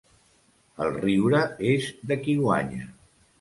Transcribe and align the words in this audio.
El 0.85 0.95
riure 1.03 1.41
és 1.73 1.91
de 2.13 2.19
qui 2.25 2.37
guanya. 2.41 2.89